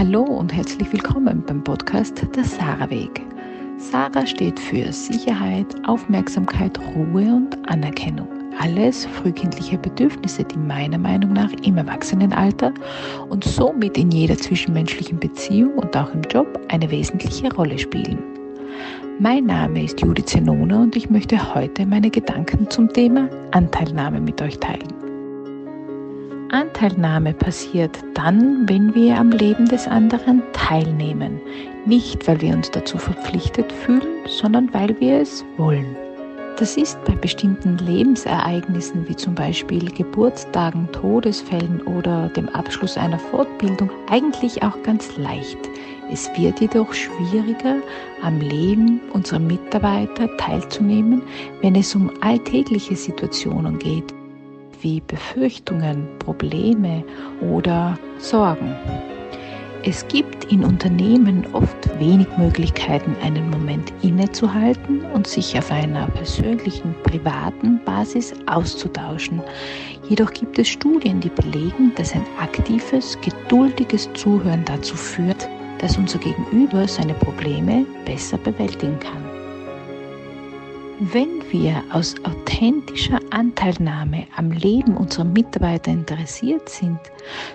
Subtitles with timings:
[0.00, 3.20] Hallo und herzlich willkommen beim Podcast Der Sarah Weg.
[3.76, 8.26] Sarah steht für Sicherheit, Aufmerksamkeit, Ruhe und Anerkennung.
[8.58, 12.72] Alles frühkindliche Bedürfnisse, die meiner Meinung nach im Erwachsenenalter
[13.28, 18.20] und somit in jeder zwischenmenschlichen Beziehung und auch im Job eine wesentliche Rolle spielen.
[19.18, 24.40] Mein Name ist Judith Zenona und ich möchte heute meine Gedanken zum Thema Anteilnahme mit
[24.40, 24.99] euch teilen.
[26.52, 31.40] Anteilnahme passiert dann, wenn wir am Leben des anderen teilnehmen.
[31.86, 35.96] Nicht, weil wir uns dazu verpflichtet fühlen, sondern weil wir es wollen.
[36.58, 43.90] Das ist bei bestimmten Lebensereignissen wie zum Beispiel Geburtstagen, Todesfällen oder dem Abschluss einer Fortbildung
[44.10, 45.58] eigentlich auch ganz leicht.
[46.12, 47.76] Es wird jedoch schwieriger,
[48.22, 51.22] am Leben unserer Mitarbeiter teilzunehmen,
[51.62, 54.12] wenn es um alltägliche Situationen geht
[54.82, 57.04] wie Befürchtungen, Probleme
[57.40, 58.74] oder Sorgen.
[59.82, 66.94] Es gibt in Unternehmen oft wenig Möglichkeiten, einen Moment innezuhalten und sich auf einer persönlichen,
[67.02, 69.40] privaten Basis auszutauschen.
[70.08, 76.18] Jedoch gibt es Studien, die belegen, dass ein aktives, geduldiges Zuhören dazu führt, dass unser
[76.18, 79.29] Gegenüber seine Probleme besser bewältigen kann.
[81.02, 86.98] Wenn wir aus authentischer Anteilnahme am Leben unserer Mitarbeiter interessiert sind,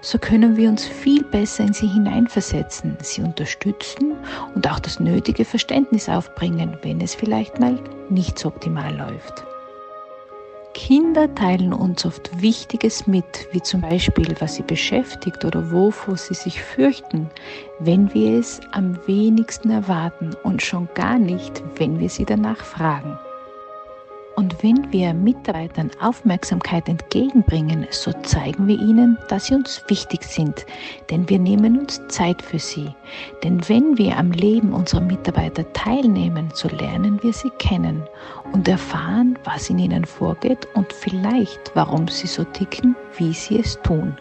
[0.00, 4.14] so können wir uns viel besser in sie hineinversetzen, sie unterstützen
[4.54, 7.78] und auch das nötige Verständnis aufbringen, wenn es vielleicht mal
[8.08, 9.44] nicht so optimal läuft.
[10.72, 16.32] Kinder teilen uns oft Wichtiges mit, wie zum Beispiel, was sie beschäftigt oder wovor sie
[16.32, 17.28] sich fürchten,
[17.78, 23.18] wenn wir es am wenigsten erwarten und schon gar nicht, wenn wir sie danach fragen.
[24.64, 30.64] Wenn wir Mitarbeitern Aufmerksamkeit entgegenbringen, so zeigen wir ihnen, dass sie uns wichtig sind,
[31.10, 32.88] denn wir nehmen uns Zeit für sie.
[33.42, 38.04] Denn wenn wir am Leben unserer Mitarbeiter teilnehmen, so lernen wir sie kennen
[38.54, 43.78] und erfahren, was in ihnen vorgeht und vielleicht, warum sie so ticken, wie sie es
[43.82, 44.16] tun.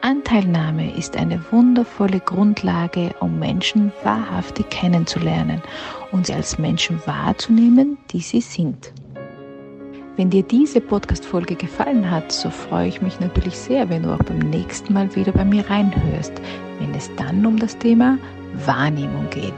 [0.00, 5.60] Anteilnahme ist eine wundervolle Grundlage, um Menschen wahrhaftig kennenzulernen
[6.12, 8.94] und sie als Menschen wahrzunehmen, die sie sind.
[10.16, 14.22] Wenn dir diese Podcast-Folge gefallen hat, so freue ich mich natürlich sehr, wenn du auch
[14.22, 16.32] beim nächsten Mal wieder bei mir reinhörst,
[16.78, 18.18] wenn es dann um das Thema
[18.66, 19.54] Wahrnehmung geht.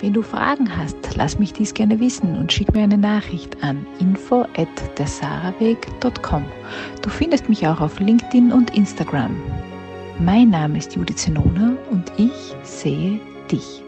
[0.00, 3.86] Wenn du Fragen hast, lass mich dies gerne wissen und schick mir eine Nachricht an
[4.00, 6.44] info at dersaraweg.com.
[7.02, 9.36] Du findest mich auch auf LinkedIn und Instagram.
[10.18, 13.20] Mein Name ist Judith Zenona und ich sehe
[13.50, 13.85] dich.